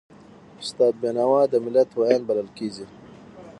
استاد 0.61 0.93
بینوا 1.01 1.41
د 1.51 1.55
ملت 1.65 1.89
ویاند 1.93 2.23
بلل 2.29 2.49
کېږي. 2.57 2.85